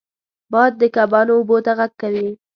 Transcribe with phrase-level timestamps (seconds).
[0.51, 2.27] باد د کبانو اوبو ته غږ کوي